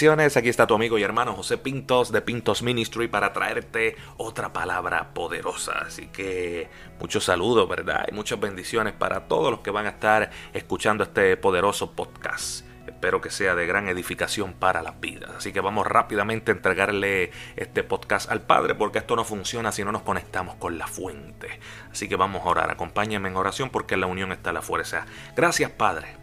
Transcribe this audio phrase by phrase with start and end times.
[0.00, 5.12] Aquí está tu amigo y hermano José Pintos de Pintos Ministry para traerte otra palabra
[5.12, 5.72] poderosa.
[5.80, 6.68] Así que
[7.00, 8.06] muchos saludos, ¿verdad?
[8.08, 12.64] Y muchas bendiciones para todos los que van a estar escuchando este poderoso podcast.
[12.86, 15.30] Espero que sea de gran edificación para las vidas.
[15.36, 19.82] Así que vamos rápidamente a entregarle este podcast al Padre porque esto no funciona si
[19.82, 21.58] no nos conectamos con la fuente.
[21.90, 22.70] Así que vamos a orar.
[22.70, 25.06] Acompáñenme en oración porque la unión está la fuerza.
[25.34, 26.17] Gracias Padre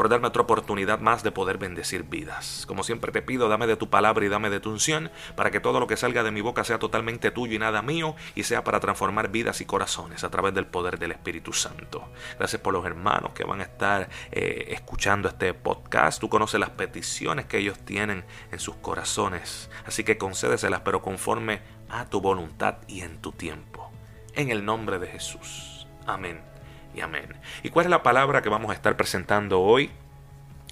[0.00, 2.64] por darme otra oportunidad más de poder bendecir vidas.
[2.66, 5.60] Como siempre te pido, dame de tu palabra y dame de tu unción, para que
[5.60, 8.64] todo lo que salga de mi boca sea totalmente tuyo y nada mío, y sea
[8.64, 12.08] para transformar vidas y corazones a través del poder del Espíritu Santo.
[12.38, 16.18] Gracias por los hermanos que van a estar eh, escuchando este podcast.
[16.18, 21.60] Tú conoces las peticiones que ellos tienen en sus corazones, así que concédeselas, pero conforme
[21.90, 23.90] a tu voluntad y en tu tiempo.
[24.34, 25.86] En el nombre de Jesús.
[26.06, 26.49] Amén
[26.94, 27.34] y amén.
[27.62, 29.90] ¿Y cuál es la palabra que vamos a estar presentando hoy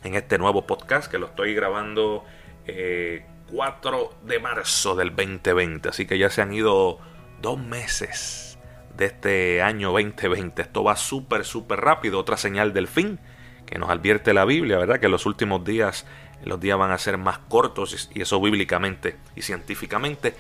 [0.03, 2.25] en este nuevo podcast que lo estoy grabando
[2.65, 5.89] 4 eh, de marzo del 2020?
[5.89, 6.99] Así que ya se han ido
[7.41, 8.59] dos meses
[8.97, 10.61] de este año 2020.
[10.63, 12.19] Esto va súper, súper rápido.
[12.19, 13.19] Otra señal del fin
[13.65, 14.99] que nos advierte la Biblia, ¿verdad?
[14.99, 16.07] Que los últimos días,
[16.43, 20.35] los días van a ser más cortos y eso bíblicamente y científicamente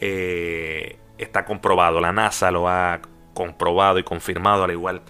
[0.00, 2.00] eh, está comprobado.
[2.00, 3.00] La NASA lo ha
[3.34, 5.02] comprobado y confirmado al igual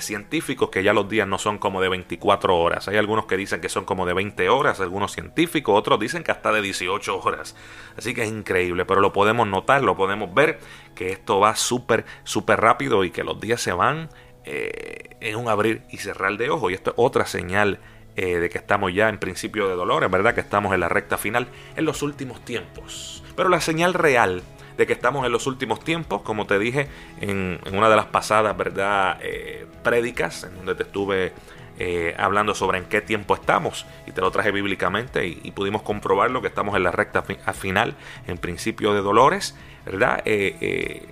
[0.00, 2.88] científicos que ya los días no son como de 24 horas.
[2.88, 6.30] Hay algunos que dicen que son como de 20 horas, algunos científicos, otros dicen que
[6.30, 7.56] hasta de 18 horas.
[7.96, 10.60] Así que es increíble, pero lo podemos notar, lo podemos ver,
[10.94, 14.08] que esto va súper, súper rápido y que los días se van
[14.44, 16.70] eh, en un abrir y cerrar de ojos.
[16.70, 17.80] Y esto es otra señal
[18.16, 20.88] eh, de que estamos ya en principio de dolor, es verdad que estamos en la
[20.88, 23.24] recta final, en los últimos tiempos.
[23.36, 24.42] Pero la señal real
[24.76, 26.88] de que estamos en los últimos tiempos, como te dije
[27.20, 29.18] en, una de las pasadas, ¿verdad?
[29.22, 31.32] Eh, prédicas, en donde te estuve
[31.78, 36.40] eh, hablando sobre en qué tiempo estamos y te lo traje bíblicamente y, pudimos comprobarlo
[36.42, 37.94] que estamos en la recta final,
[38.26, 40.22] en principio de dolores, ¿verdad?
[40.24, 41.08] Eh,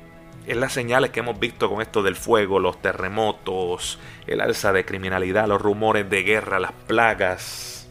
[0.47, 4.84] es las señales que hemos visto con esto del fuego, los terremotos, el alza de
[4.84, 7.88] criminalidad, los rumores de guerra, las plagas.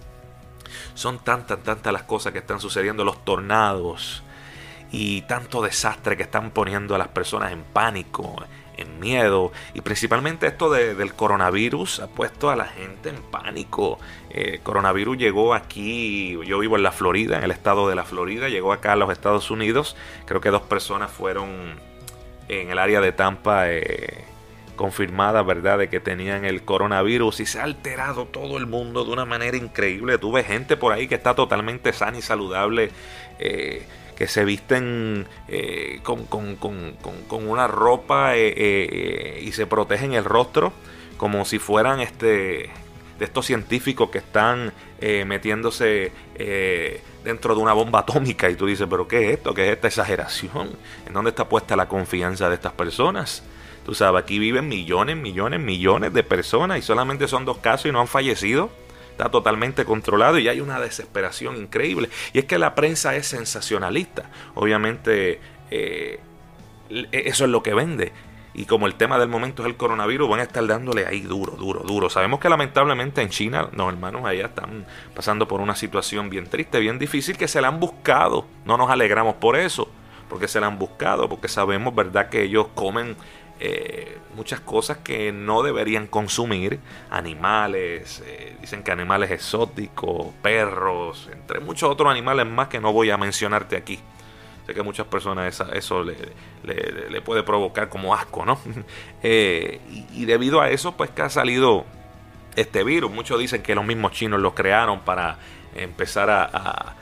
[0.93, 4.23] Son tantas, tantas las cosas que están sucediendo, los tornados,
[4.91, 8.35] y tanto desastre que están poniendo a las personas en pánico,
[8.77, 13.99] en miedo y principalmente esto del coronavirus ha puesto a la gente en pánico.
[14.29, 18.47] Eh, coronavirus llegó aquí, yo vivo en la Florida, en el estado de la Florida,
[18.47, 19.95] llegó acá a los Estados Unidos,
[20.25, 21.49] creo que dos personas fueron
[22.47, 24.23] en el área de Tampa eh,
[24.75, 29.11] confirmadas, ¿verdad?, de que tenían el coronavirus y se ha alterado todo el mundo de
[29.11, 30.17] una manera increíble.
[30.17, 32.89] Tuve gente por ahí que está totalmente sana y saludable.
[33.39, 33.85] Eh,
[34.19, 40.73] que se visten eh, con, una ropa eh, eh, y se protegen el rostro
[41.15, 42.69] como si fueran este
[43.17, 44.73] de estos científicos que están
[45.25, 46.11] metiéndose
[47.23, 49.53] dentro de una bomba atómica y tú dices, pero ¿qué es esto?
[49.53, 50.69] ¿Qué es esta exageración?
[51.05, 53.43] ¿En dónde está puesta la confianza de estas personas?
[53.85, 57.91] Tú sabes, aquí viven millones, millones, millones de personas y solamente son dos casos y
[57.91, 58.69] no han fallecido
[59.19, 62.09] está totalmente controlado y hay una desesperación increíble.
[62.31, 64.29] Y es que la prensa es sensacionalista.
[64.55, 66.21] Obviamente eh,
[67.11, 68.13] eso es lo que vende.
[68.53, 71.57] Y como el tema del momento es el coronavirus, van a estar dándole ahí duro,
[71.57, 72.09] duro, duro.
[72.09, 76.79] Sabemos que lamentablemente en China los hermanos allá están pasando por una situación bien triste,
[76.79, 78.45] bien difícil, que se la han buscado.
[78.63, 79.89] No nos alegramos por eso,
[80.29, 83.17] porque se la han buscado, porque sabemos, ¿verdad?, que ellos comen
[83.61, 86.79] eh, muchas cosas que no deberían consumir,
[87.09, 93.09] animales, eh, dicen que animales exóticos, perros, entre muchos otros animales más que no voy
[93.09, 93.99] a mencionarte aquí.
[94.65, 98.59] Sé que a muchas personas eso le, puede provocar como asco, ¿no?
[99.23, 99.81] Eh,
[100.13, 101.83] y, debido a eso, pues que ha salido
[102.55, 103.11] este virus.
[103.11, 105.37] Muchos dicen que los mismos chinos lo crearon para
[105.75, 106.95] empezar a,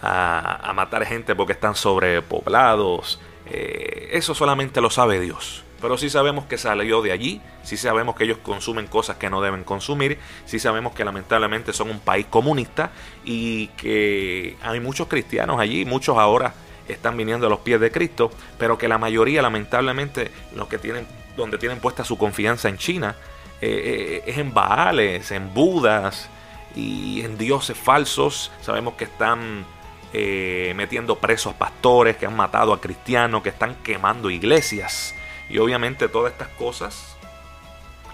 [0.00, 3.20] a matar gente porque están sobrepoblados.
[3.46, 5.63] eso solamente lo sabe Dios.
[5.80, 9.42] Pero sí sabemos que salió de allí, sí sabemos que ellos consumen cosas que no
[9.42, 12.90] deben consumir, sí sabemos que lamentablemente son un país comunista
[13.24, 16.54] y que hay muchos cristianos allí, muchos ahora
[16.88, 21.06] están viniendo a los pies de Cristo, pero que la mayoría lamentablemente los que tienen
[21.36, 23.16] donde tienen puesta su confianza en China
[23.60, 26.28] eh, eh, es en Baales, en Budas
[26.76, 28.50] y en dioses falsos.
[28.60, 29.64] Sabemos que están
[30.12, 35.14] eh, metiendo presos pastores, que han matado a cristianos, que están quemando iglesias.
[35.48, 37.16] Y obviamente todas estas cosas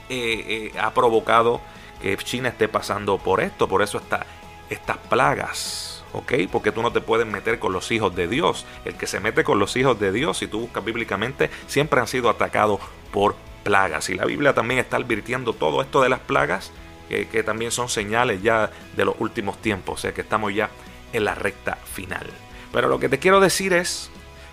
[0.08, 1.60] eh, eh, ha provocado
[2.00, 3.68] que China esté pasando por esto.
[3.68, 4.26] Por eso está
[4.68, 6.04] estas plagas.
[6.12, 6.32] ¿ok?
[6.50, 8.66] Porque tú no te puedes meter con los hijos de Dios.
[8.84, 12.08] El que se mete con los hijos de Dios, si tú buscas bíblicamente, siempre han
[12.08, 12.80] sido atacados
[13.12, 14.08] por plagas.
[14.10, 16.72] Y la Biblia también está advirtiendo todo esto de las plagas,
[17.08, 20.70] que, también son señales ya de los últimos tiempos, o sea que estamos ya
[21.12, 22.26] en la recta final.
[22.72, 24.10] Pero lo que te quiero decir es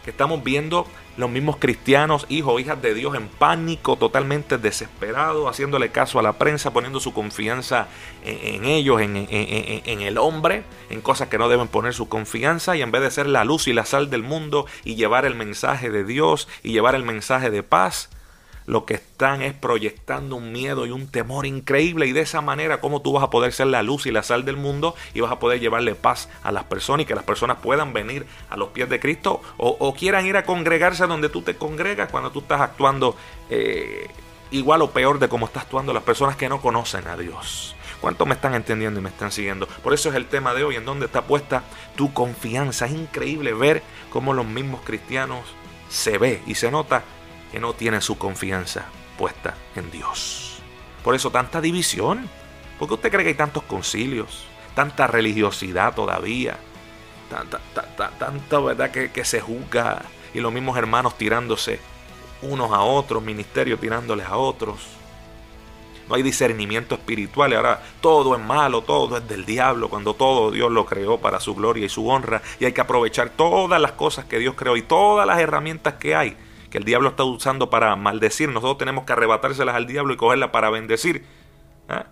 [0.07, 0.87] que estamos viendo
[1.17, 6.37] los mismos cristianos, hijos hijas de Dios, en pánico, totalmente desesperados, haciéndole caso a la
[6.37, 7.89] prensa, poniendo su confianza
[8.23, 12.83] en, ellos, en, en, el hombre, en cosas que no deben poner su confianza, y
[12.83, 15.89] en vez de ser la luz y la sal del mundo y llevar el mensaje
[15.89, 18.09] de Dios y llevar el mensaje de paz,
[18.67, 22.79] lo que están es proyectando un miedo y un temor increíble y de esa manera
[22.81, 25.31] cómo tú vas a poder ser la luz y la sal del mundo y vas
[25.31, 28.69] a poder llevarle paz a las personas y que las personas puedan venir a los
[28.69, 32.61] pies de Cristo o, quieran ir a congregarse donde tú te congregas cuando tú estás
[32.61, 33.15] actuando
[33.49, 34.07] eh,
[34.51, 37.73] igual o peor de cómo están actuando las personas que no conocen a Dios.
[38.01, 39.65] ¿Cuánto me están entendiendo y me están siguiendo?
[39.81, 41.63] Por eso es el tema de hoy, en donde está puesta
[41.95, 42.85] tu confianza.
[42.85, 43.81] Es increíble ver
[44.11, 45.39] cómo los mismos cristianos
[45.89, 47.03] se ve y se nota
[47.51, 48.85] que no tienen su confianza
[49.17, 50.59] puesta en Dios.
[51.03, 52.29] Por eso tanta división.
[52.77, 54.45] ¿Por qué usted cree que hay tantos concilios?
[54.75, 56.57] Tanta religiosidad todavía.
[57.29, 60.03] Tanta, verdad que, que se juzga.
[60.33, 61.79] Y los mismos hermanos tirándose
[62.41, 64.79] unos a otros, ministerios tirándoles a otros.
[66.07, 67.51] No hay discernimiento espiritual.
[67.51, 71.39] Y ahora todo es malo, todo es del diablo, cuando todo Dios lo creó para
[71.39, 72.41] su gloria y su honra.
[72.59, 76.15] Y hay que aprovechar todas las cosas que Dios creó y todas las herramientas que
[76.15, 76.37] hay
[76.69, 80.49] que el diablo está usando para maldecir, nosotros tenemos que arrebatárselas al diablo y cogerlas
[80.49, 81.25] para bendecir.
[81.89, 82.07] ¿ah?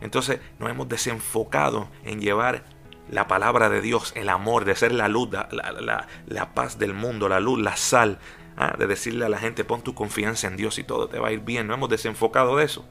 [0.00, 2.64] Entonces nos hemos desenfocado en llevar
[3.10, 7.40] la palabra de Dios, el amor, de ser la luz, la, paz del mundo, la
[7.40, 8.18] luz, la sal,
[8.56, 8.74] ¿ah?
[8.78, 11.32] de decirle a la gente, pon tu confianza en Dios y todo te va a
[11.32, 11.66] ir bien.
[11.66, 12.88] No hemos desenfocado de eso.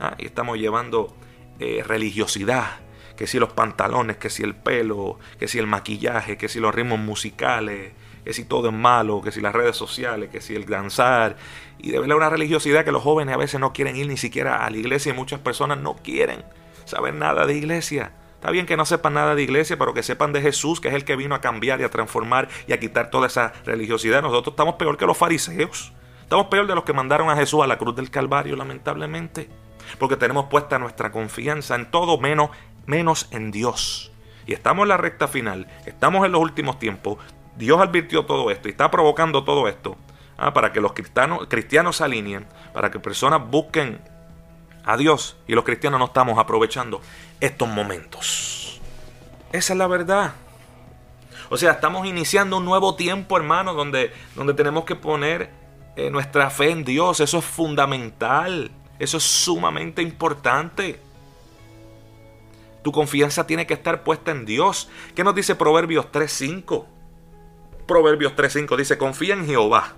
[0.00, 0.14] ¿ah?
[0.18, 1.16] Y estamos llevando
[1.58, 2.80] eh, religiosidad,
[3.16, 6.72] que si los pantalones, que si el pelo, que si el maquillaje, que si los
[6.72, 7.92] ritmos musicales,
[8.28, 11.36] que si todo es malo, que si las redes sociales, que si el danzar.
[11.78, 14.66] Y debe haber una religiosidad que los jóvenes a veces no quieren ir ni siquiera
[14.66, 16.44] a la iglesia y muchas personas no quieren
[16.84, 18.12] saber nada de iglesia.
[18.34, 20.94] Está bien que no sepan nada de iglesia, pero que sepan de Jesús, que es
[20.94, 24.20] el que vino a cambiar y a transformar y a quitar toda esa religiosidad.
[24.20, 25.94] Nosotros estamos peor que los fariseos.
[26.20, 29.48] Estamos peor de los que mandaron a Jesús a la cruz del Calvario, lamentablemente.
[29.98, 32.50] Porque tenemos puesta nuestra confianza en todo menos,
[32.84, 34.12] menos en Dios.
[34.48, 37.18] Y estamos en la recta final, estamos en los últimos tiempos,
[37.58, 39.96] Dios advirtió todo esto y está provocando todo esto
[40.38, 44.00] ah, para que los cristianos, se alineen, para que personas busquen
[44.84, 47.02] a Dios y los cristianos no estamos aprovechando
[47.40, 48.80] estos momentos.
[49.52, 50.34] Esa es la verdad.
[51.50, 55.50] O sea, estamos iniciando un nuevo tiempo, hermano, donde, donde tenemos que poner
[55.96, 57.18] eh, nuestra fe en Dios.
[57.18, 58.70] Eso es fundamental.
[59.00, 61.00] Eso es sumamente importante.
[62.82, 64.88] Tu confianza tiene que estar puesta en Dios.
[65.16, 66.97] ¿Qué nos dice Proverbios 3.5?
[67.88, 69.94] Proverbios 3.5 dice, confía en Jehová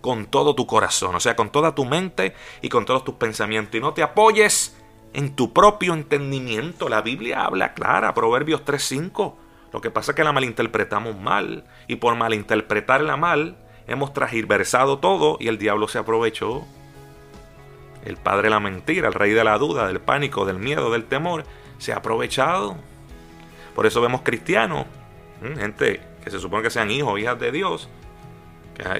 [0.00, 3.74] con todo tu corazón, o sea, con toda tu mente y con todos tus pensamientos.
[3.74, 4.76] Y no te apoyes
[5.14, 6.88] en tu propio entendimiento.
[6.88, 9.34] La Biblia habla clara, Proverbios 3.5.
[9.72, 11.64] Lo que pasa es que la malinterpretamos mal.
[11.88, 13.56] Y por malinterpretarla mal,
[13.88, 16.64] hemos transversado todo y el diablo se aprovechó.
[18.04, 21.06] El padre de la mentira, el rey de la duda, del pánico, del miedo, del
[21.06, 21.44] temor,
[21.78, 22.76] se ha aprovechado.
[23.74, 24.84] Por eso vemos cristianos,
[25.56, 27.88] gente que se supone que sean hijos hijas de Dios,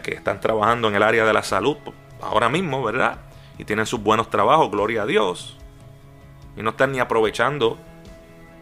[0.03, 1.77] que, están trabajando en el área de la salud
[2.21, 3.19] ahora mismo, ¿verdad?
[3.59, 5.57] Y tienen sus buenos trabajos, gloria a Dios.
[6.57, 7.79] Y no están ni aprovechando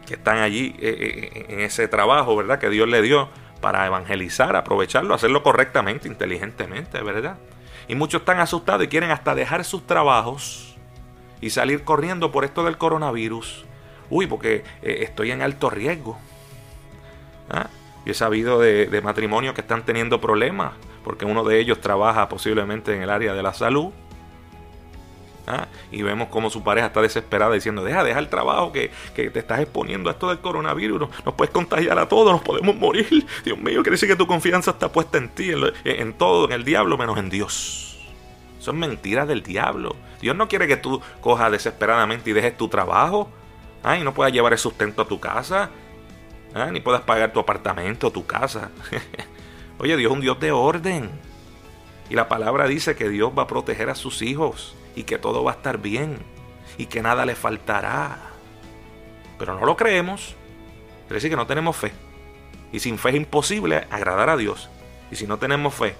[0.05, 2.59] que están allí eh, eh, en ese trabajo, ¿verdad?
[2.59, 3.29] Que Dios le dio
[3.61, 7.37] para evangelizar, aprovecharlo, hacerlo correctamente, inteligentemente, ¿verdad?
[7.87, 10.75] Y muchos están asustados y quieren hasta dejar sus trabajos
[11.41, 13.65] y salir corriendo por esto del coronavirus.
[14.09, 16.17] Uy, porque eh, estoy en alto riesgo.
[17.49, 17.67] ¿Ah?
[18.05, 22.95] Yo he sabido de, matrimonios que están teniendo problemas porque uno de ellos trabaja posiblemente
[22.95, 23.91] en el área de la salud.
[25.47, 25.67] ¿ah?
[25.91, 29.59] Y vemos como su pareja está desesperada diciendo, deja, deja el trabajo que, te estás
[29.59, 33.25] exponiendo a esto del coronavirus, nos, puedes contagiar a todos, nos podemos morir.
[33.43, 35.51] Dios mío, quiere decir que tu confianza está puesta en ti,
[35.83, 37.99] en, todo, en el diablo, menos en Dios.
[38.59, 39.95] Son mentiras del diablo.
[40.21, 43.29] Dios no quiere que tú cojas desesperadamente y dejes tu trabajo.
[43.83, 43.97] ¿ah?
[43.97, 45.69] Y no puedas llevar el sustento a tu casa.
[46.53, 46.69] ¿Ah?
[46.71, 48.69] ni puedas pagar tu apartamento, tu casa.
[49.79, 51.09] Oye, Dios es un Dios de orden.
[52.09, 55.43] Y la palabra dice que Dios va a proteger a sus hijos y que todo
[55.43, 56.19] va a estar bien
[56.77, 58.19] y que nada le faltará.
[59.39, 60.35] pero no lo creemos.
[61.07, 61.91] Quiere decir que no tenemos fe.
[62.71, 64.69] Y sin fe es imposible agradar a Dios.
[65.11, 65.95] Y si no tenemos fe,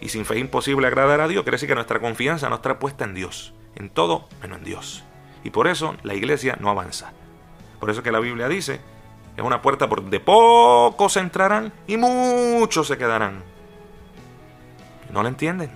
[0.00, 2.78] y sin fe es imposible agradar a Dios, quiere decir que nuestra confianza no está
[2.78, 3.52] puesta en Dios.
[3.74, 5.04] En todo menos en Dios.
[5.44, 7.12] Y por eso la iglesia no avanza.
[7.80, 8.80] Por eso que la Biblia dice,
[9.38, 13.44] es una puerta por donde pocos entrarán y muchos se quedarán.
[15.12, 15.70] No la entienden.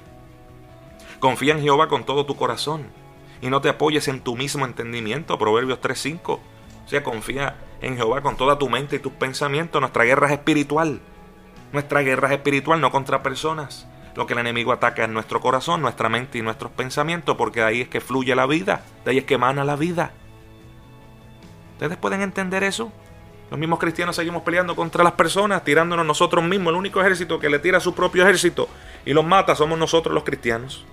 [1.21, 2.89] Confía en Jehová con todo tu corazón
[3.41, 5.39] y no te apoyes en tu mismo entendimiento.
[5.39, 6.29] Proverbios 3.5.
[6.33, 6.41] O
[6.87, 9.81] sea, confía en Jehová con toda tu mente y tus pensamientos.
[9.81, 11.01] Nuestra guerra es espiritual.
[11.73, 13.87] Nuestra guerra es espiritual, no contra personas.
[14.17, 17.67] Lo que el enemigo ataca es nuestro corazón, nuestra mente y nuestros pensamientos, porque de
[17.67, 20.11] ahí es que fluye la vida, de ahí es que emana la vida.
[21.75, 22.93] ¿Ustedes pueden entender eso?
[23.53, 26.71] Los mismos cristianos seguimos peleando contra las personas, tirándonos nosotros mismos.
[26.71, 28.67] El único ejército que le tira a su propio ejército
[29.05, 30.87] y los mata somos nosotros los cristianos.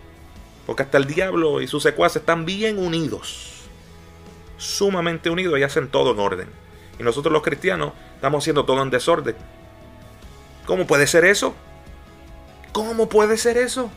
[0.65, 3.61] Porque hasta el diablo y sus secuaces están bien unidos.
[4.57, 6.49] Sumamente unidos y hacen todo en orden.
[6.99, 9.37] Y nosotros los cristianos estamos haciendo todo en desorden.
[10.65, 11.55] ¿Cómo puede ser eso?
[12.73, 13.89] ¿Cómo puede ser eso?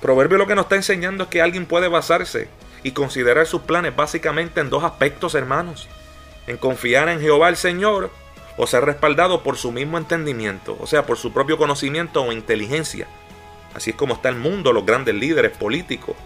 [0.00, 2.48] Proverbio lo que nos está enseñando es que alguien puede basarse
[2.82, 5.88] y considerar sus planes básicamente en dos aspectos, hermanos.
[6.46, 8.10] En confiar en Jehová el Señor
[8.56, 13.06] o ser respaldado por su mismo entendimiento, o sea, por su propio conocimiento o inteligencia.
[13.74, 16.16] Así es como está el mundo, los grandes líderes políticos.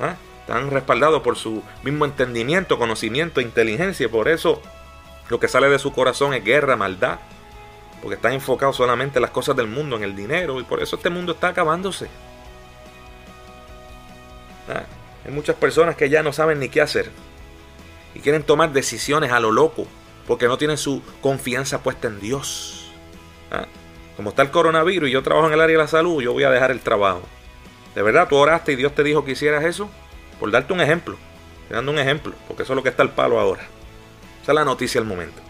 [0.00, 0.16] ¿ah?
[0.40, 4.08] Están respaldados por su mismo entendimiento, conocimiento inteligencia.
[4.10, 4.60] Por eso
[5.28, 7.18] lo que sale de su corazón es guerra, maldad.
[8.02, 10.60] Porque están enfocados solamente en las cosas del mundo, en el dinero.
[10.60, 12.08] Y por eso este mundo está acabándose.
[14.68, 14.82] ¿Ah?
[15.24, 17.10] Hay muchas personas que ya no saben ni qué hacer.
[18.14, 19.86] Y quieren tomar decisiones a lo loco.
[20.26, 22.90] Porque no tienen su confianza puesta en Dios.
[23.50, 23.66] ¿Ah?
[24.16, 26.44] Como está el coronavirus y yo trabajo en el área de la salud, yo voy
[26.44, 27.22] a dejar el trabajo.
[27.94, 29.90] ¿De verdad tú oraste y Dios te dijo que hicieras eso?
[30.38, 31.16] Por darte un ejemplo.
[31.62, 32.34] Estoy dando un ejemplo.
[32.46, 33.62] Porque eso es lo que está el palo ahora.
[34.42, 35.40] Esa es la noticia del momento.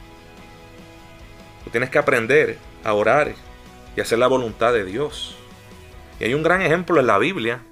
[1.64, 3.34] Tú tienes que aprender a orar
[3.96, 5.36] y hacer la voluntad de Dios.
[6.20, 7.62] Y hay un gran ejemplo en la Biblia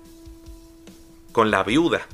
[1.32, 2.06] con la viuda.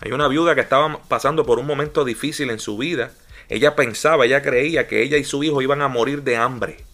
[0.00, 3.12] Hay una viuda que estaba pasando por un momento difícil en su vida.
[3.48, 6.84] Ella pensaba, ella creía que ella y su hijo iban a morir de hambre.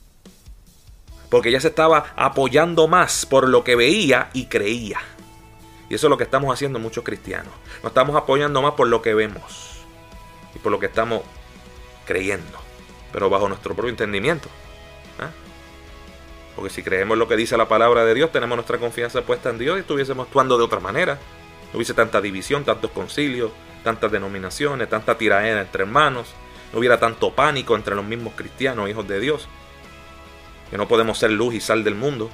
[1.29, 5.01] Porque ella se estaba apoyando más por lo que veía y creía.
[5.91, 7.53] Y eso es lo que estamos haciendo muchos cristianos.
[7.83, 9.81] Nos estamos apoyando más por lo que vemos
[10.55, 11.23] y por lo que estamos
[12.07, 12.59] creyendo.
[13.13, 14.49] Pero bajo nuestro propio entendimiento.
[16.55, 19.59] Porque si creemos lo que dice la palabra de Dios, tenemos nuestra confianza puesta en
[19.59, 21.19] Dios y estuviésemos actuando de otra manera.
[21.73, 23.51] No hubiese tanta división, tantos concilios,
[23.83, 26.33] tantas denominaciones, tanta tiraera entre hermanos.
[26.73, 29.49] No hubiera tanto pánico entre los mismos cristianos, hijos de Dios.
[30.71, 32.31] Que no podemos ser luz y sal del mundo.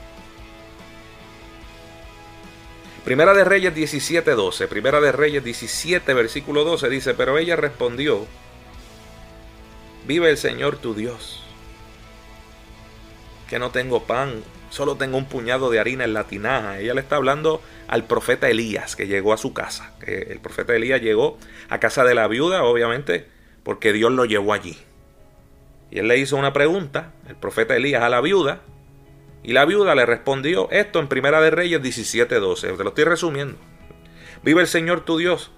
[3.04, 4.68] Primera de Reyes 17:12.
[4.68, 8.26] Primera de Reyes 17, versículo 12 dice, pero ella respondió,
[10.06, 11.42] vive el Señor tu Dios
[13.50, 16.78] que no tengo pan, solo tengo un puñado de harina en la tinaja.
[16.78, 19.92] Ella le está hablando al profeta Elías que llegó a su casa.
[20.06, 21.36] El profeta Elías llegó
[21.68, 23.26] a casa de la viuda, obviamente,
[23.64, 24.78] porque Dios lo llevó allí.
[25.90, 28.60] Y él le hizo una pregunta, el profeta Elías, a la viuda.
[29.42, 32.76] Y la viuda le respondió esto en Primera de Reyes 17:12.
[32.76, 33.58] Te lo estoy resumiendo.
[34.44, 35.50] Vive el Señor tu Dios,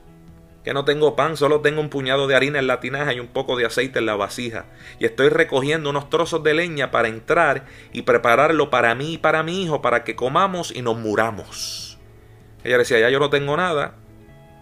[0.65, 3.27] que no tengo pan, solo tengo un puñado de harina en la tinaja y un
[3.27, 4.67] poco de aceite en la vasija.
[5.01, 9.43] Y estoy recogiendo unos trozos de leña para entrar y prepararlo para mí y para
[9.43, 11.99] mi hijo, para que comamos y nos muramos.
[12.63, 13.97] Ella decía, ya yo no tengo nada,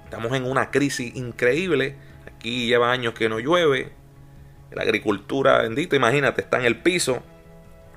[0.04, 3.92] estamos en una crisis increíble, aquí lleva años que no llueve,
[4.70, 7.22] la agricultura, bendita, imagínate, está en el piso,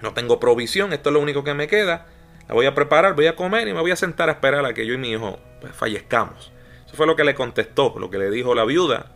[0.02, 2.08] no tengo provisión, esto es lo único que me queda,
[2.50, 4.74] la voy a preparar, voy a comer y me voy a sentar a esperar a
[4.74, 6.52] que yo y mi hijo pues, fallezcamos
[6.94, 9.12] fue lo que le contestó, lo que le dijo la viuda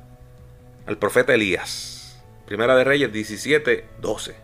[0.86, 2.22] al profeta Elías.
[2.46, 4.36] Primera de Reyes 17, 12.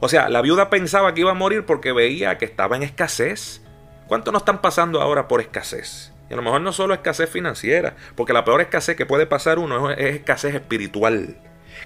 [0.00, 3.62] O sea, la viuda pensaba que iba a morir porque veía que estaba en escasez.
[4.06, 6.12] ¿Cuánto nos están pasando ahora por escasez?
[6.28, 9.58] Y a lo mejor no solo escasez financiera, porque la peor escasez que puede pasar
[9.58, 11.36] uno es escasez espiritual,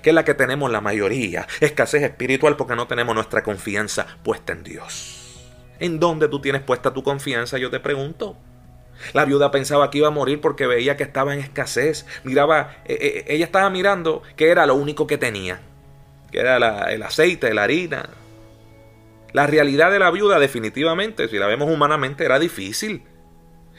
[0.02, 1.46] que es la que tenemos la mayoría.
[1.60, 5.52] Escasez espiritual porque no tenemos nuestra confianza puesta en Dios.
[5.78, 7.58] ¿En dónde tú tienes puesta tu confianza?
[7.58, 8.36] Yo te pregunto.
[9.12, 12.06] La viuda pensaba que iba a morir porque veía que estaba en escasez.
[12.24, 15.60] Miraba, eh, eh, ella estaba mirando que era lo único que tenía,
[16.30, 16.56] que era
[16.92, 18.08] el aceite, la harina.
[19.32, 23.02] La realidad de la viuda definitivamente, si la vemos humanamente, era difícil.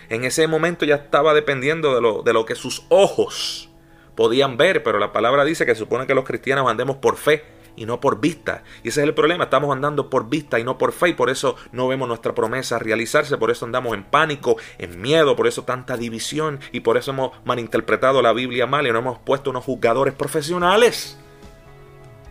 [0.10, 3.70] En ese momento ya estaba dependiendo de lo, de lo que sus ojos
[4.16, 7.86] podían ver, pero la palabra dice que supone que los cristianos andemos por fe y
[7.86, 8.64] no por vista.
[8.84, 11.30] Y ese es el problema, estamos andando por vista y no por fe y por
[11.30, 15.64] eso no vemos nuestra promesa realizarse, por eso andamos en pánico, en miedo, por eso
[15.64, 19.64] tanta división y por eso hemos malinterpretado la Biblia mal y no hemos puesto unos
[19.64, 21.18] juzgadores profesionales.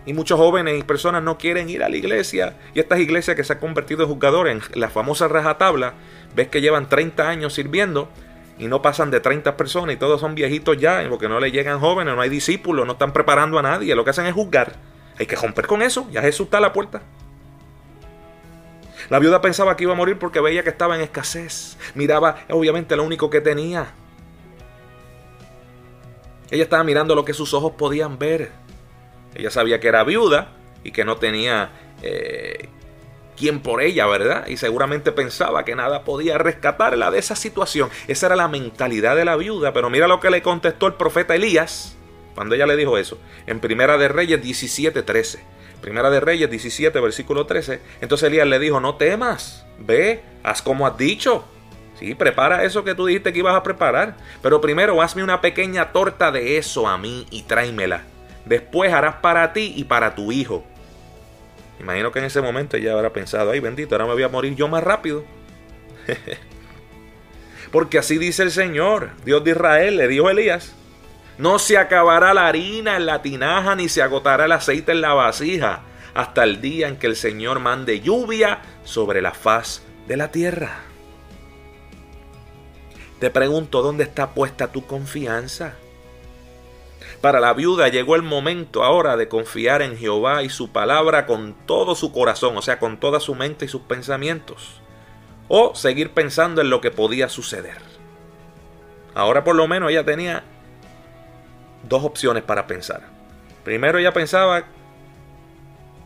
[0.04, 2.56] Y muchos jóvenes y personas no quieren ir a la iglesia.
[2.74, 5.94] Y estas iglesias que se han convertido en juzgadores, en la famosa rajatabla,
[6.34, 8.08] ves que llevan 30 años sirviendo
[8.58, 11.80] y no pasan de 30 personas y todos son viejitos ya, porque no le llegan
[11.80, 14.74] jóvenes, no hay discípulos, no están preparando a nadie, lo que hacen es juzgar.
[15.18, 17.02] Hay que romper con eso, ya Jesús está a la puerta.
[19.08, 21.76] La viuda pensaba que iba a morir porque veía que estaba en escasez.
[21.94, 23.94] Miraba, obviamente, lo único que tenía.
[26.50, 28.50] Ella estaba mirando lo que sus ojos podían ver.
[29.34, 31.70] Ella sabía que era viuda y que no tenía
[32.02, 32.68] eh,
[33.36, 34.46] quien por ella, ¿verdad?
[34.48, 37.90] Y seguramente pensaba que nada podía rescatarla de esa situación.
[38.08, 39.72] Esa era la mentalidad de la viuda.
[39.72, 41.96] Pero mira lo que le contestó el profeta Elías
[42.36, 43.18] cuando ella le dijo eso.
[43.46, 45.40] En Primera de Reyes 17, 13.
[45.80, 47.80] Primera de Reyes 17, versículo 13.
[48.02, 51.44] Entonces Elías le dijo, no temas, ve, haz como has dicho.
[51.98, 54.18] Sí, prepara eso que tú dijiste que ibas a preparar.
[54.42, 58.04] Pero primero hazme una pequeña torta de eso a mí y tráemela.
[58.44, 60.62] Después harás para ti y para tu hijo.
[61.80, 64.54] Imagino que en ese momento ella habrá pensado, ay bendito, ahora me voy a morir
[64.54, 65.24] yo más rápido.
[67.72, 70.74] Porque así dice el Señor, Dios de Israel, le dijo Elías,
[71.38, 75.12] no se acabará la harina en la tinaja ni se agotará el aceite en la
[75.12, 75.82] vasija
[76.14, 80.80] hasta el día en que el Señor mande lluvia sobre la faz de la tierra.
[83.20, 85.74] Te pregunto, ¿dónde está puesta tu confianza?
[87.20, 91.54] Para la viuda llegó el momento ahora de confiar en Jehová y su palabra con
[91.66, 94.80] todo su corazón, o sea, con toda su mente y sus pensamientos.
[95.48, 97.78] O seguir pensando en lo que podía suceder.
[99.14, 100.44] Ahora por lo menos ella tenía
[101.88, 103.02] dos opciones para pensar.
[103.64, 104.64] Primero ella pensaba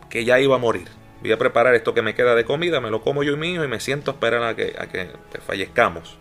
[0.09, 0.89] que ya iba a morir.
[1.21, 3.65] Voy a preparar esto que me queda de comida, me lo como yo y hijo
[3.65, 5.11] y me siento a esperar a que, a que
[5.47, 6.17] fallezcamos.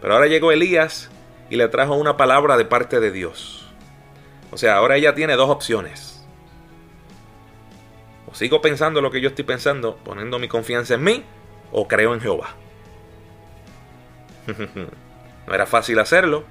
[0.00, 1.10] Pero ahora llegó Elías
[1.48, 3.68] y le trajo una palabra de parte de Dios.
[4.50, 6.26] O sea, ahora ella tiene dos opciones.
[8.26, 11.24] O sigo pensando lo que yo estoy pensando, poniendo mi confianza en mí,
[11.70, 12.56] o creo en Jehová.
[15.46, 16.44] no era fácil hacerlo.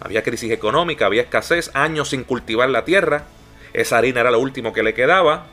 [0.00, 3.24] Había crisis económica, había escasez, años sin cultivar la tierra.
[3.72, 5.46] Esa harina era lo último que le quedaba.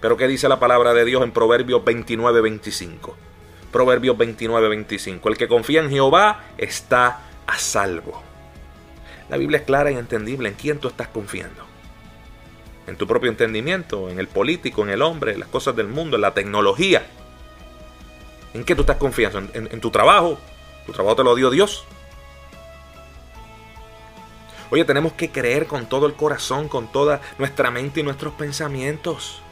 [0.00, 3.14] Pero ¿qué dice la palabra de Dios en Proverbios 29-25?
[3.70, 5.28] Proverbios 29-25.
[5.28, 8.22] El que confía en Jehová está a salvo.
[9.28, 11.64] La Biblia es clara y entendible en quién tú estás confiando.
[12.86, 16.16] En tu propio entendimiento, en el político, en el hombre, en las cosas del mundo,
[16.16, 17.06] en la tecnología.
[18.54, 19.38] ¿En qué tú estás confiando?
[19.38, 20.38] ¿En, en tu trabajo?
[20.84, 21.86] ¿Tu trabajo te lo dio Dios?
[24.72, 29.42] Oye, tenemos que creer con todo el corazón, con toda nuestra mente y nuestros pensamientos.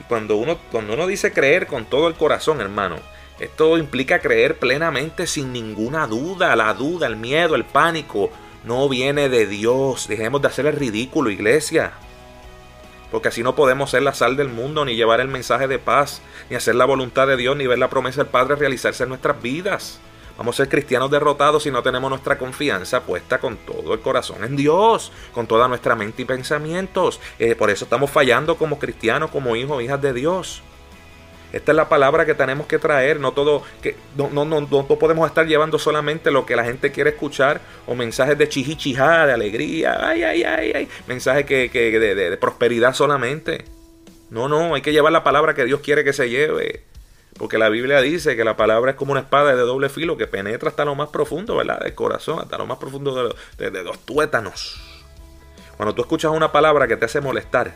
[0.00, 2.98] Y cuando uno, cuando uno dice creer con todo el corazón, hermano,
[3.40, 6.54] esto implica creer plenamente sin ninguna duda.
[6.54, 8.30] La duda, el miedo, el pánico
[8.62, 10.06] no viene de Dios.
[10.06, 11.90] Dejemos de hacer el ridículo, iglesia.
[13.10, 16.22] Porque así no podemos ser la sal del mundo, ni llevar el mensaje de paz,
[16.50, 19.42] ni hacer la voluntad de Dios, ni ver la promesa del Padre realizarse en nuestras
[19.42, 19.98] vidas.
[20.36, 24.44] Vamos a ser cristianos derrotados si no tenemos nuestra confianza puesta con todo el corazón
[24.44, 27.20] en Dios, con toda nuestra mente y pensamientos.
[27.38, 30.62] Eh, por eso estamos fallando como cristianos, como hijos, hijas de Dios.
[31.52, 33.62] Esta es la palabra que tenemos que traer, no todo,
[34.16, 37.94] no, no, no, no podemos estar llevando solamente lo que la gente quiere escuchar o
[37.94, 42.92] mensajes de chihichijá, de alegría, ay, ay, ay, ay, mensajes que, que de, de, prosperidad
[42.94, 43.64] solamente.
[44.28, 46.82] No, no, hay que llevar la palabra que Dios quiere que se lleve.
[47.38, 50.26] Porque la Biblia dice que la palabra es como una espada de doble filo que
[50.26, 51.80] penetra hasta lo más profundo, ¿verdad?
[51.80, 54.80] Del corazón, hasta lo más profundo de, los tuétanos.
[55.76, 57.74] Cuando tú escuchas una palabra que te hace molestar,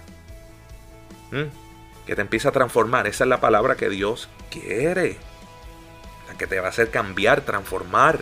[2.07, 3.07] que te empieza a transformar.
[3.07, 5.19] Esa es la palabra que Dios quiere.
[6.29, 8.21] La que te va a hacer cambiar, transformar.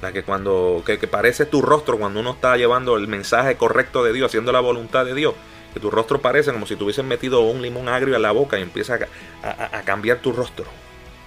[0.00, 4.12] La que cuando que, parece tu rostro cuando uno está llevando el mensaje correcto de
[4.12, 5.34] Dios, haciendo la voluntad de Dios.
[5.74, 8.62] Que tu rostro parece como si tuviesen metido un limón agrio en la boca y
[8.62, 8.98] empieza
[9.42, 10.66] a, a cambiar tu rostro.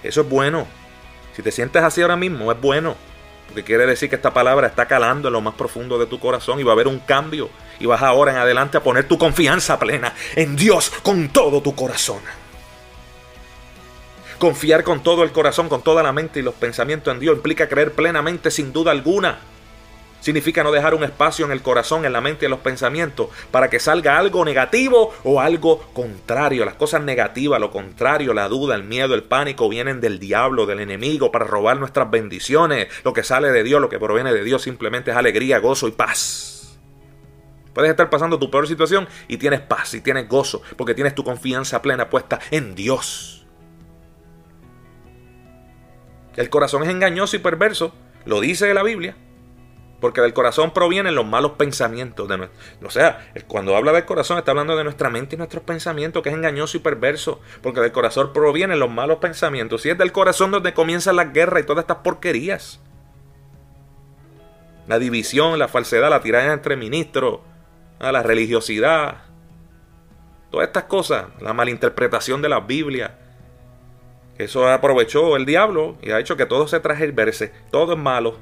[0.01, 0.65] Eso es bueno.
[1.35, 2.95] Si te sientes así ahora mismo, es bueno.
[3.47, 6.59] Porque quiere decir que esta palabra está calando en lo más profundo de tu corazón
[6.59, 9.79] y va a haber un cambio y vas ahora en adelante a poner tu confianza
[9.79, 12.19] plena en Dios con todo tu corazón.
[14.37, 17.67] Confiar con todo el corazón, con toda la mente y los pensamientos en Dios implica
[17.67, 19.39] creer plenamente sin duda alguna.
[20.19, 23.69] Significa no dejar un espacio en el corazón, en la mente en los pensamientos para
[23.69, 26.65] que salga algo negativo o algo contrario.
[26.65, 30.79] Las cosas negativas, lo contrario, la duda, el miedo, el pánico vienen del diablo, del
[30.79, 32.87] enemigo para robar nuestras bendiciones.
[33.03, 35.91] Lo que sale de Dios, lo que proviene de Dios simplemente es alegría, gozo y
[35.91, 36.77] paz.
[37.73, 41.23] Puedes estar pasando tu peor situación y tienes paz y tienes gozo, porque tienes tu
[41.23, 43.45] confianza plena puesta en Dios.
[46.35, 47.93] El corazón es engañoso y perverso,
[48.25, 49.15] lo dice la Biblia.
[49.99, 52.27] Porque del corazón provienen los malos pensamientos.
[52.27, 55.63] De nuestro, o sea, cuando habla del corazón está hablando de nuestra mente y nuestros
[55.63, 57.41] pensamientos, que es engañoso y perverso.
[57.63, 59.85] Porque del corazón provienen los malos pensamientos.
[59.85, 62.79] Y es del corazón donde comienzan las guerras y todas estas porquerías.
[64.87, 67.39] La división, la falsedad, la tirada entre ministros,
[67.99, 69.23] la religiosidad.
[70.51, 73.17] Todas estas cosas, la malinterpretación de la Biblia.
[74.37, 77.51] Eso aprovechó el diablo y ha hecho que todo se verse.
[77.71, 78.37] Todo es malo.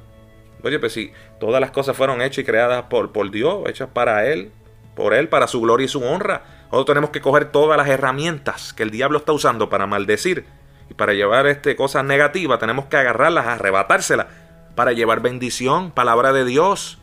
[0.65, 4.25] Oye, pues si todas las cosas fueron hechas y creadas por, por Dios, hechas para
[4.25, 4.51] Él,
[4.95, 6.41] por Él, para su gloria y su honra.
[6.71, 10.47] Nosotros tenemos que coger todas las herramientas que el diablo está usando para maldecir
[10.89, 12.58] y para llevar este, cosas negativas.
[12.58, 14.25] Tenemos que agarrarlas, arrebatárselas,
[14.73, 16.97] para llevar bendición, palabra de Dios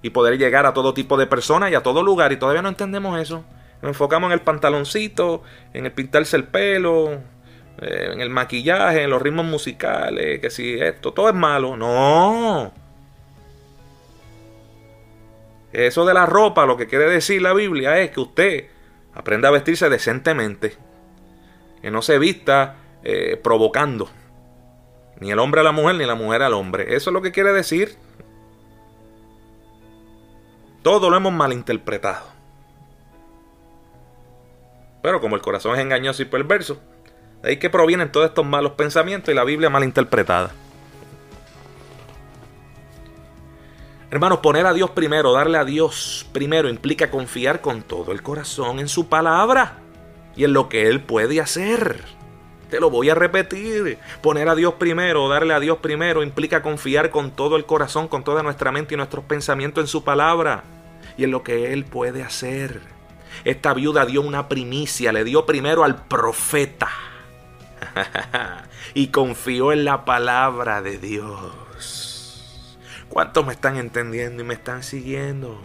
[0.00, 2.32] y poder llegar a todo tipo de personas y a todo lugar.
[2.32, 3.44] Y todavía no entendemos eso.
[3.82, 5.42] Nos enfocamos en el pantaloncito,
[5.74, 7.20] en el pintarse el pelo,
[7.80, 11.76] eh, en el maquillaje, en los ritmos musicales, que si esto, todo es malo.
[11.76, 12.72] No.
[15.72, 18.68] Eso de la ropa, lo que quiere decir la Biblia es que usted
[19.14, 20.76] aprenda a vestirse decentemente.
[21.80, 24.08] Que no se vista eh, provocando.
[25.20, 26.96] Ni el hombre a la mujer, ni la mujer al hombre.
[26.96, 27.96] Eso es lo que quiere decir.
[30.82, 32.26] Todo lo hemos malinterpretado.
[35.02, 36.80] Pero como el corazón es engañoso y perverso,
[37.42, 40.50] de ahí que provienen todos estos malos pensamientos y la Biblia mal interpretada.
[44.10, 48.78] Hermanos, poner a Dios primero, darle a Dios primero implica confiar con todo el corazón
[48.78, 49.74] en su palabra
[50.34, 52.02] y en lo que Él puede hacer.
[52.70, 53.98] Te lo voy a repetir.
[54.22, 58.24] Poner a Dios primero, darle a Dios primero, implica confiar con todo el corazón, con
[58.24, 60.64] toda nuestra mente y nuestros pensamientos en su palabra
[61.18, 62.80] y en lo que Él puede hacer.
[63.44, 66.88] Esta viuda dio una primicia, le dio primero al profeta
[68.94, 72.78] y confió en la palabra de Dios.
[73.08, 75.60] ¿Cuántos me están entendiendo y me están siguiendo?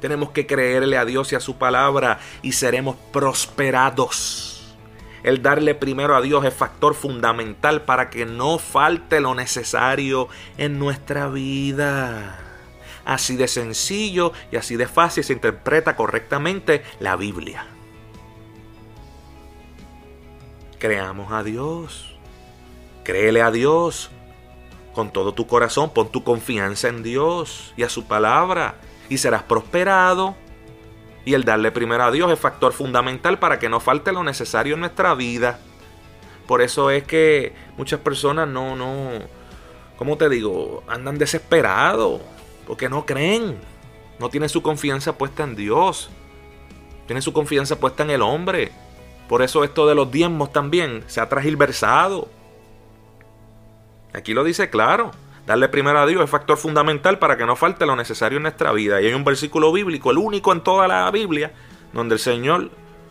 [0.00, 4.76] Tenemos que creerle a Dios y a su palabra y seremos prosperados.
[5.22, 10.78] El darle primero a Dios es factor fundamental para que no falte lo necesario en
[10.78, 12.38] nuestra vida.
[13.04, 17.66] Así de sencillo y así de fácil se interpreta correctamente la Biblia.
[20.86, 22.16] Creamos a Dios.
[23.02, 24.10] Créele a Dios.
[24.94, 28.76] Con todo tu corazón, pon tu confianza en Dios y a su palabra
[29.08, 30.36] y serás prosperado.
[31.24, 34.74] Y el darle primero a Dios es factor fundamental para que no falte lo necesario
[34.74, 35.58] en nuestra vida.
[36.46, 39.10] Por eso es que muchas personas no, no,
[39.98, 40.84] ¿cómo te digo?
[40.86, 42.20] Andan desesperados
[42.64, 43.58] porque no creen.
[44.20, 46.10] No tienen su confianza puesta en Dios.
[47.06, 48.70] Tienen su confianza puesta en el hombre.
[49.28, 52.28] Por eso esto de los diezmos también se ha tragilversado.
[54.12, 55.10] Aquí lo dice claro.
[55.46, 58.72] Darle primero a Dios es factor fundamental para que no falte lo necesario en nuestra
[58.72, 59.00] vida.
[59.00, 61.52] Y hay un versículo bíblico, el único en toda la Biblia,
[61.92, 62.70] donde el Señor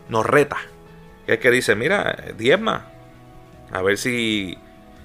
[0.10, 0.58] nos reta.
[1.28, 2.88] Es que dice, mira, diezma.
[3.72, 4.58] A ver si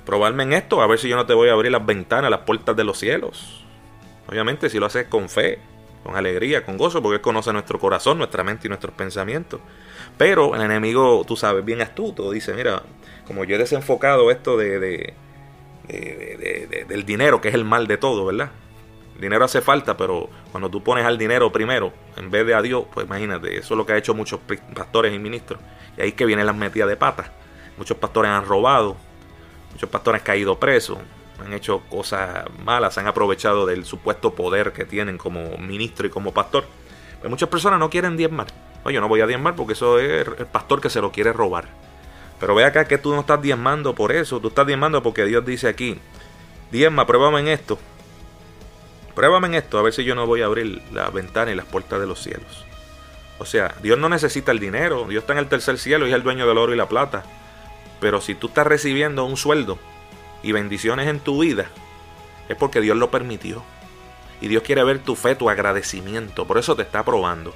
[0.05, 2.41] probarme en esto, a ver si yo no te voy a abrir las ventanas, las
[2.41, 3.65] puertas de los cielos.
[4.29, 5.61] Obviamente si lo haces con fe,
[6.03, 9.61] con alegría, con gozo, porque Él conoce nuestro corazón, nuestra mente y nuestros pensamientos.
[10.21, 12.83] Pero el enemigo, tú sabes, bien astuto, dice, mira,
[13.27, 15.15] como yo he desenfocado esto de,
[15.89, 18.51] del dinero, que es el mal de todo, ¿verdad?
[19.15, 22.61] El dinero hace falta, pero cuando tú pones al dinero primero, en vez de a
[22.61, 24.41] Dios, pues imagínate, eso es lo que ha hecho muchos
[24.75, 25.59] pastores y ministros.
[25.97, 27.31] Y ahí que vienen las metidas de patas.
[27.79, 28.99] Muchos pastores han robado,
[29.73, 30.99] muchos pastores han caído presos,
[31.43, 36.35] han hecho cosas malas, han aprovechado del supuesto poder que tienen como ministro y como
[36.35, 36.67] pastor.
[37.21, 38.49] Pues muchas personas no quieren diezmar.
[38.85, 41.33] Oye, yo no voy a diezmar porque eso es el pastor que se lo quiere
[41.33, 41.69] robar.
[42.39, 44.41] Pero ve acá que tú no estás diezmando por eso.
[44.41, 45.99] Tú estás diezmando porque Dios dice aquí:
[46.71, 47.79] Diezma, pruébame en esto.
[49.15, 51.67] Pruébame en esto, a ver si yo no voy a abrir la ventana y las
[51.67, 52.65] puertas de los cielos.
[53.39, 55.07] O sea, Dios no necesita el dinero.
[55.09, 57.25] Dios está en el tercer cielo y es el dueño del oro y la plata.
[58.01, 59.79] Pero si tú estás recibiendo un sueldo
[60.43, 61.67] y bendiciones en tu vida,
[62.49, 63.63] es porque Dios lo permitió.
[64.41, 66.47] Y Dios quiere ver tu fe, tu agradecimiento.
[66.47, 67.55] Por eso te está probando.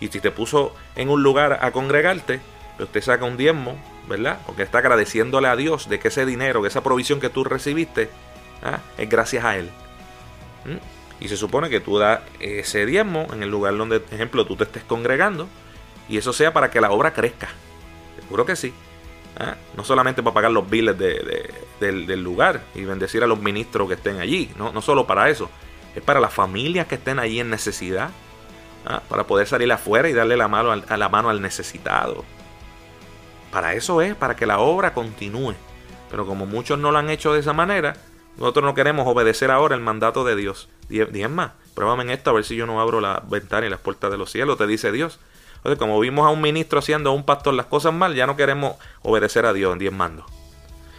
[0.00, 2.40] Y si te puso en un lugar a congregarte,
[2.78, 4.40] usted saca un diezmo, ¿verdad?
[4.46, 8.10] Porque está agradeciéndole a Dios de que ese dinero, esa provisión que tú recibiste,
[8.62, 8.80] ¿ah?
[8.98, 9.70] es gracias a Él.
[10.64, 11.24] ¿Mm?
[11.24, 14.56] Y se supone que tú das ese diezmo en el lugar donde, por ejemplo, tú
[14.56, 15.48] te estés congregando,
[16.08, 17.48] y eso sea para que la obra crezca.
[18.20, 18.72] Seguro que sí.
[19.38, 19.54] ¿ah?
[19.76, 24.18] No solamente para pagar los biles del, lugar y bendecir a los ministros que estén
[24.18, 25.50] allí, no, no solo para eso,
[25.94, 28.10] es para las familias que estén ahí en necesidad,
[28.86, 29.02] ¿ah?
[29.08, 32.24] para poder salir afuera y darle la mano, al, a la mano al necesitado.
[33.50, 35.54] Para eso es, para que la obra continúe.
[36.10, 37.96] Pero como muchos no lo han hecho de esa manera,
[38.36, 40.68] nosotros no queremos obedecer ahora el mandato de Dios.
[40.88, 43.80] Diez más, pruébame en esto a ver si yo no abro la ventana y las
[43.80, 45.20] puertas de los cielos, te dice Dios.
[45.56, 48.36] Entonces, como vimos a un ministro haciendo a un pastor las cosas mal, ya no
[48.36, 50.24] queremos obedecer a Dios en diez mandos.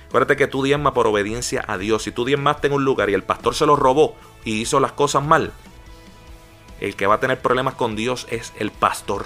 [0.08, 2.04] Acuérdate que tú diezmas por obediencia a Dios.
[2.04, 4.92] Si tú diezmaste en un lugar y el pastor se lo robó y hizo las
[4.92, 5.52] cosas mal,
[6.82, 9.26] el que va a tener problemas con Dios es el pastor.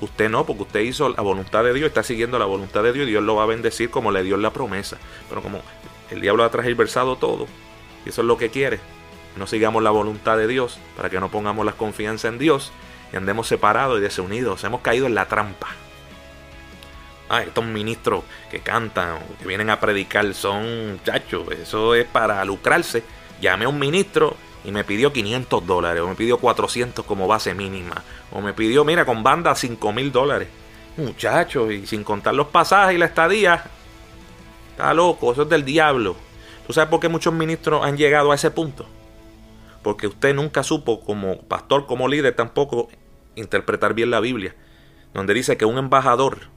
[0.00, 3.06] Usted no, porque usted hizo la voluntad de Dios, está siguiendo la voluntad de Dios
[3.06, 4.98] y Dios lo va a bendecir como le dio la promesa.
[5.28, 5.62] Pero como
[6.10, 7.46] el diablo ha transversado todo,
[8.04, 8.80] y eso es lo que quiere,
[9.36, 12.72] no sigamos la voluntad de Dios para que no pongamos la confianza en Dios
[13.12, 14.64] y andemos separados y desunidos.
[14.64, 15.68] Hemos caído en la trampa.
[17.28, 21.52] Ah, estos ministros que cantan, que vienen a predicar, son chachos.
[21.52, 23.04] Eso es para lucrarse.
[23.40, 27.54] Llamé a un ministro y me pidió 500 dólares, o me pidió 400 como base
[27.54, 30.48] mínima, o me pidió, mira, con banda 5 mil dólares.
[30.96, 33.64] Muchachos, y sin contar los pasajes y la estadía.
[34.72, 36.16] Está loco, eso es del diablo.
[36.66, 38.86] ¿Tú sabes por qué muchos ministros han llegado a ese punto?
[39.82, 42.88] Porque usted nunca supo, como pastor, como líder, tampoco
[43.34, 44.54] interpretar bien la Biblia,
[45.14, 46.48] donde dice que un embajador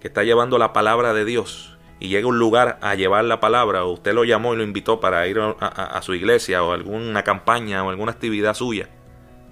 [0.00, 3.84] que está llevando la palabra de Dios y llega un lugar a llevar la palabra,
[3.84, 7.84] o usted lo llamó y lo invitó para ir a, su iglesia o alguna campaña
[7.84, 8.88] o alguna actividad suya,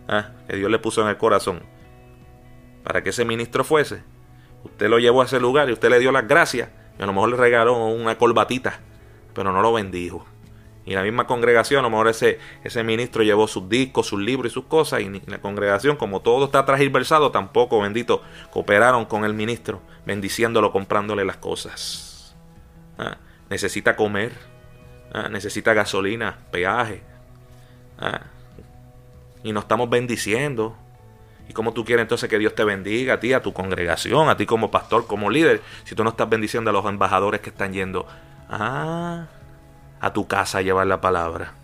[0.09, 0.31] ¿ah?
[0.49, 1.63] que Dios le puso en el corazón,
[2.83, 4.03] para que ese ministro fuese,
[4.65, 7.13] usted lo llevó a ese lugar y usted le dio las gracias, y a lo
[7.13, 8.81] mejor le regaló una colbatita,
[9.35, 10.27] pero no lo bendijo.
[10.87, 14.51] Y la misma congregación, a lo mejor ese, ese ministro llevó sus discos, sus libros
[14.51, 19.35] y sus cosas, y la congregación, como todo está transversado, tampoco, bendito, cooperaron con el
[19.35, 22.08] ministro, bendiciéndolo, comprándole las cosas.
[22.99, 23.17] Ah,
[23.49, 24.33] necesita comer,
[25.13, 27.03] ah, necesita gasolina, peaje.
[27.99, 28.23] Ah,
[29.43, 30.77] y nos estamos bendiciendo.
[31.49, 34.37] ¿Y cómo tú quieres entonces que Dios te bendiga a ti, a tu congregación, a
[34.37, 37.73] ti como pastor, como líder, si tú no estás bendiciendo a los embajadores que están
[37.73, 38.07] yendo?
[38.51, 39.27] A
[40.13, 41.55] tu casa a llevar la palabra.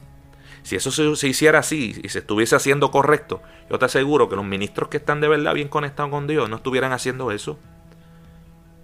[0.62, 4.46] Si eso se, hiciera así y se estuviese haciendo correcto, yo te aseguro que los
[4.46, 7.58] ministros que están de verdad bien conectados con Dios no estuvieran haciendo eso.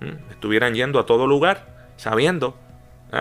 [0.00, 0.30] ¿Mm?
[0.30, 2.56] Estuvieran yendo a todo lugar sabiendo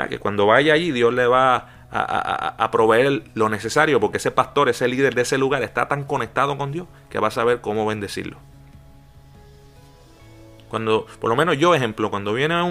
[0.10, 4.88] que cuando vaya allí Dios le va a, proveer lo necesario porque ese pastor, ese
[4.88, 8.38] líder de ese lugar está tan conectado con Dios que va a saber cómo bendecirlo.
[10.70, 12.62] Cuando, por lo menos yo ejemplo, cuando viene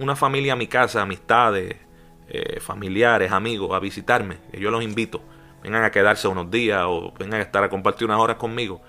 [0.00, 1.76] una familia a mi casa, amistades,
[2.28, 5.22] eh, familiares, amigos a visitarme, yo los invito,
[5.62, 8.82] vengan a quedarse unos días o vengan a estar a compartir unas horas conmigo,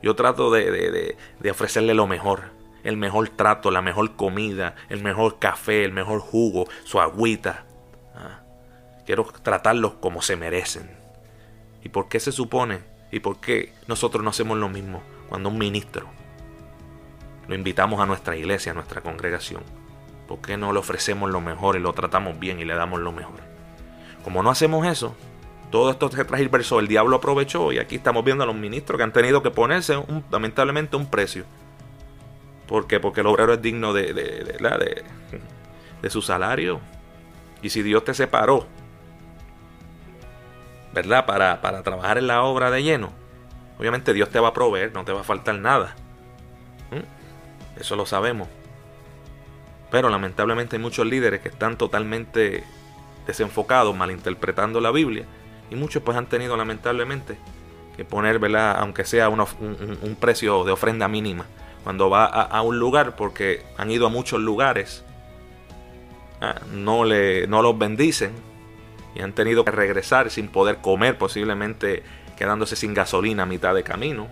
[0.00, 1.16] yo trato de,
[1.50, 2.52] ofrecerle lo mejor,
[2.84, 7.64] el mejor trato, la mejor comida, el mejor café, el mejor jugo, su agüita.
[8.14, 8.42] Ah,
[9.06, 10.90] quiero tratarlos como se merecen.
[11.82, 12.80] ¿Y por qué se supone?
[13.10, 16.06] ¿Y por qué nosotros no hacemos lo mismo cuando un ministro
[17.48, 19.62] lo invitamos a nuestra iglesia, a nuestra congregación?
[20.28, 23.12] ¿Por qué no le ofrecemos lo mejor y lo tratamos bien y le damos lo
[23.12, 23.40] mejor?
[24.22, 25.14] Como no hacemos eso,
[25.70, 29.04] todo esto se transversó, el diablo aprovechó y aquí estamos viendo a los ministros que
[29.04, 31.44] han tenido que ponerse lamentablemente un precio.
[32.66, 33.00] ¿Por qué?
[33.00, 35.04] Porque el obrero es digno de, de,
[36.02, 36.80] de, su salario.
[37.62, 38.66] Y si Dios te separó,
[40.92, 41.26] ¿verdad?
[41.26, 43.12] Para, para trabajar en la obra de lleno,
[43.78, 45.94] obviamente Dios te va a proveer, no te va a faltar nada.
[46.90, 47.80] ¿Mm?
[47.80, 48.48] Eso lo sabemos.
[49.90, 52.64] Pero lamentablemente hay muchos líderes que están totalmente
[53.26, 55.24] desenfocados, malinterpretando la Biblia.
[55.70, 57.38] Y muchos pues han tenido lamentablemente
[57.96, 58.76] que poner, ¿verdad?
[58.78, 61.46] aunque sea un, precio de ofrenda mínima,
[61.84, 65.04] cuando va a, un lugar, porque han ido a muchos lugares,
[66.40, 68.32] ah, no, le, no los bendicen
[69.14, 72.02] y han tenido que regresar sin poder comer, posiblemente
[72.36, 74.28] quedándose sin gasolina a mitad de camino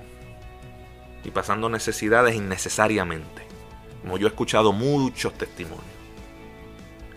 [1.25, 3.47] y pasando necesidades innecesariamente.
[4.01, 5.85] Como yo he escuchado muchos testimonios.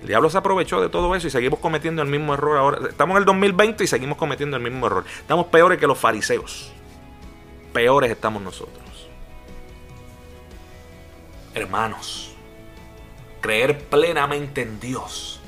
[0.01, 2.89] El diablo se aprovechó de todo eso y seguimos cometiendo el mismo error ahora.
[2.89, 5.05] Estamos en el 2020 y seguimos cometiendo el mismo error.
[5.17, 6.71] Estamos peores que los fariseos.
[7.73, 8.94] Peores estamos nosotros.
[11.55, 12.35] Hermanos,
[13.39, 15.39] creer plenamente en Dios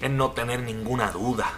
[0.00, 1.50] es no tener ninguna duda.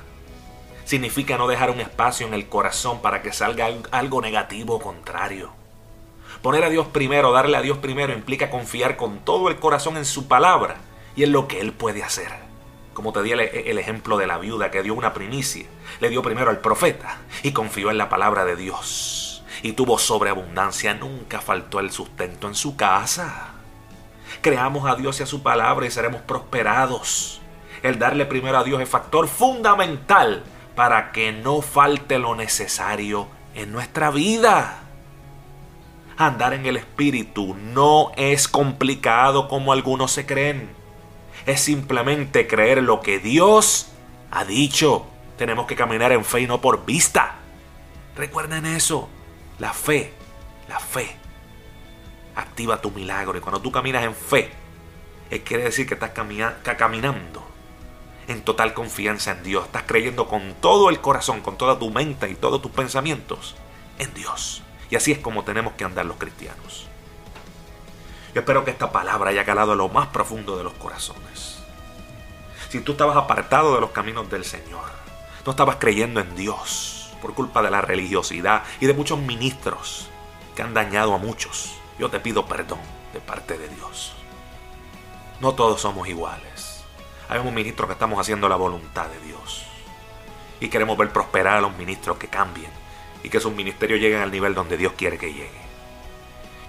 [0.86, 5.52] Significa no dejar un espacio en el corazón para que salga algo negativo o contrario.
[6.40, 10.06] Poner a Dios primero, darle a Dios primero, implica confiar con todo el corazón en
[10.06, 10.76] su palabra
[11.14, 12.32] y en lo que Él puede hacer.
[12.94, 15.66] Como te di el, ejemplo de la viuda que dio una primicia,
[16.00, 19.44] le dio primero al profeta y confió en la palabra de Dios.
[19.62, 23.51] Y tuvo sobreabundancia, nunca faltó el sustento en su casa.
[24.42, 27.40] Creamos a Dios y a su palabra y seremos prosperados.
[27.84, 30.42] El darle primero a Dios es factor fundamental
[30.74, 34.80] para que no falte lo necesario en nuestra vida.
[36.16, 40.70] Andar en el Espíritu no es complicado como algunos se creen.
[41.46, 43.92] Es simplemente creer lo que Dios
[44.32, 45.06] ha dicho.
[45.38, 47.36] Tenemos que caminar en fe y no por vista.
[48.16, 49.08] Recuerden eso.
[49.60, 50.12] La fe,
[50.68, 51.21] la fe
[52.34, 53.36] activa tu milagro.
[53.36, 54.52] Y cuando tú caminas en fe,
[55.44, 57.46] quiere decir que estás caminando
[58.28, 59.66] en total confianza en Dios.
[59.66, 63.56] Estás creyendo con todo el corazón, con toda tu mente y todos tus pensamientos
[63.98, 64.62] en Dios.
[64.90, 66.88] Y así es como tenemos que andar los cristianos.
[68.34, 71.62] Yo espero que esta palabra haya calado en lo más profundo de los corazones.
[72.70, 74.90] Si tú estabas apartado de los caminos del Señor,
[75.44, 80.08] no estabas creyendo en Dios por culpa de la religiosidad y de muchos ministros
[80.56, 82.80] que han dañado a muchos, yo te pido perdón
[83.12, 84.12] de parte de Dios.
[85.40, 86.84] No todos somos iguales.
[87.28, 89.64] Hay un ministro que estamos haciendo la voluntad de Dios.
[90.60, 92.70] Y queremos ver prosperar a los ministros que cambien
[93.22, 95.62] y que sus ministerios lleguen al nivel donde Dios quiere que llegue.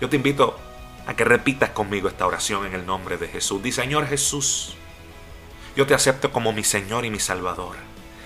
[0.01, 0.57] Yo te invito
[1.05, 3.61] a que repitas conmigo esta oración en el nombre de Jesús.
[3.61, 4.75] Di Señor Jesús,
[5.75, 7.75] yo te acepto como mi Señor y mi Salvador.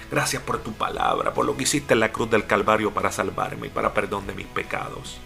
[0.09, 3.67] Gracias por tu palabra, por lo que hiciste en la cruz del Calvario para salvarme
[3.67, 5.19] y para perdón de mis pecados.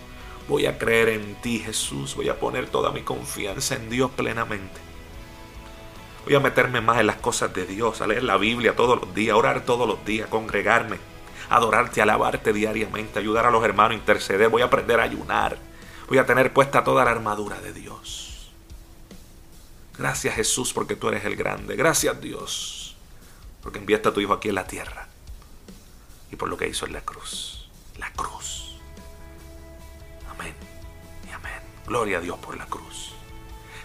[0.51, 2.13] Voy a creer en ti, Jesús.
[2.13, 4.81] Voy a poner toda mi confianza en Dios plenamente.
[6.25, 9.15] Voy a meterme más en las cosas de Dios, a leer la Biblia todos los
[9.15, 10.97] días, orar todos los días, congregarme,
[11.49, 14.49] adorarte, alabarte diariamente, ayudar a los hermanos, interceder.
[14.49, 15.57] Voy a aprender a ayunar.
[16.09, 18.51] Voy a tener puesta toda la armadura de Dios.
[19.97, 21.77] Gracias Jesús porque tú eres el grande.
[21.77, 22.97] Gracias Dios
[23.63, 25.07] porque enviaste a tu Hijo aquí en la tierra.
[26.29, 27.69] Y por lo que hizo en la cruz.
[27.97, 28.60] La cruz.
[31.87, 33.13] Gloria a Dios por la cruz.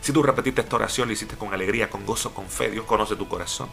[0.01, 3.17] Si tú repetiste esta oración, lo hiciste con alegría, con gozo, con fe, Dios conoce
[3.17, 3.69] tu corazón.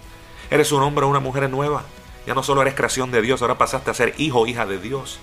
[0.49, 1.83] Eres un hombre o una mujer nueva.
[2.25, 4.79] Ya no solo eres creación de Dios, ahora pasaste a ser hijo o hija de
[4.79, 5.19] Dios.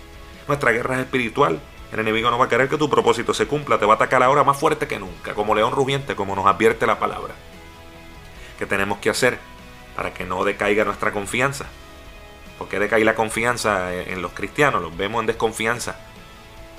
[0.47, 1.61] Nuestra guerra es espiritual.
[1.93, 4.23] El enemigo no va a querer que tu propósito se cumpla, te va a atacar
[4.23, 7.35] ahora más fuerte que nunca, como león rugiente, como nos advierte la palabra.
[8.59, 9.39] ¿Qué tenemos que hacer
[9.97, 11.67] para que no decaiga nuestra confianza?
[12.59, 15.97] Porque decae la confianza en los cristianos, los vemos en desconfianza,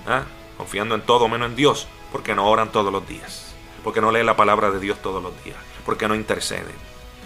[0.07, 0.23] ¿Ah?
[0.55, 3.51] confiando en todo menos en Dios, porque no oran todos los días
[3.83, 6.75] porque no leen la palabra de Dios todos los días, porque no interceden,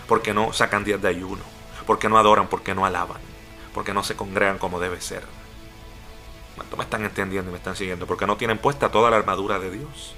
[0.07, 1.43] porque no sacan días de ayuno,
[1.85, 3.19] porque no adoran, porque no alaban,
[3.73, 5.23] porque no se congregan como debe ser.
[6.55, 8.07] ¿Cuánto me están entendiendo y me están siguiendo?
[8.07, 10.15] Porque no tienen puesta toda la armadura de Dios.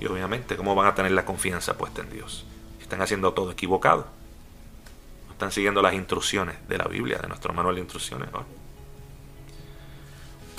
[0.00, 2.44] Y obviamente, ¿cómo van a tener la confianza puesta en Dios?
[2.80, 4.06] Están haciendo todo equivocado.
[5.26, 8.28] No están siguiendo las instrucciones de la Biblia, de nuestro manual de instrucciones.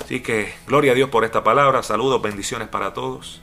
[0.04, 1.82] Así que, gloria a Dios por esta palabra.
[1.82, 3.40] Saludos, bendiciones para todos.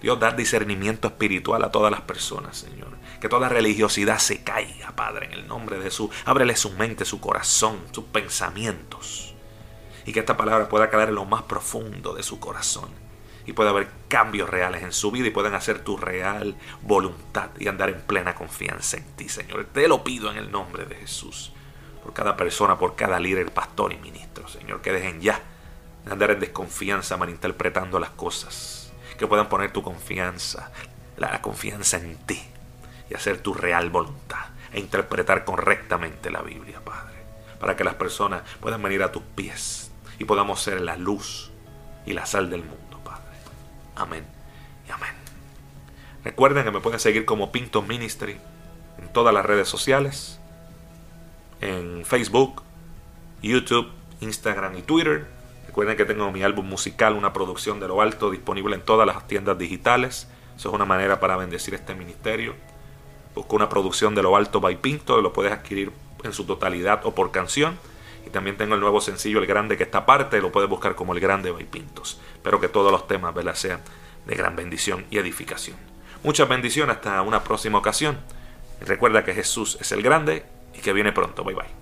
[0.00, 2.88] Dios, dar discernimiento espiritual a todas las personas, Señor.
[3.20, 6.10] Que toda religiosidad se caiga, Padre, en el nombre de Jesús.
[6.24, 9.34] Ábrele su mente, su corazón, sus pensamientos.
[10.06, 12.90] Y que esta palabra pueda caer en lo más profundo de su corazón.
[13.44, 17.66] Y pueda haber cambios reales en su vida y puedan hacer tu real voluntad y
[17.66, 19.66] andar en plena confianza en ti, Señor.
[19.72, 21.52] Te lo pido en el nombre de Jesús.
[22.04, 24.80] Por cada persona, por cada líder, pastor y ministro, Señor.
[24.80, 25.40] Que dejen ya
[26.10, 30.72] andar en desconfianza malinterpretando las cosas que puedan poner tu confianza,
[31.16, 32.42] la confianza en ti
[33.08, 37.14] y hacer tu real voluntad e interpretar correctamente la Biblia, Padre,
[37.60, 41.50] para que las personas puedan venir a tus pies y podamos ser la luz
[42.06, 43.36] y la sal del mundo, Padre.
[43.94, 44.24] Amén
[44.88, 45.14] y amén.
[46.24, 48.38] Recuerden que me pueden seguir como Pinto Ministry
[48.98, 50.40] en todas las redes sociales,
[51.60, 52.62] en Facebook,
[53.42, 55.41] YouTube, Instagram y Twitter
[55.72, 59.26] Recuerden que tengo mi álbum musical, una producción de lo alto, disponible en todas las
[59.26, 60.28] tiendas digitales.
[60.54, 62.54] Eso es una manera para bendecir este ministerio.
[63.34, 65.90] Busco una producción de lo alto by Pinto, lo puedes adquirir
[66.24, 67.78] en su totalidad o por canción.
[68.26, 71.14] Y también tengo el nuevo sencillo El Grande que está aparte, lo puedes buscar como
[71.14, 72.20] El Grande by Pintos.
[72.34, 73.80] Espero que todos los temas sean
[74.26, 75.78] de gran bendición y edificación.
[76.22, 78.18] Muchas bendiciones hasta una próxima ocasión.
[78.82, 81.42] Y recuerda que Jesús es el grande y que viene pronto.
[81.44, 81.81] Bye bye.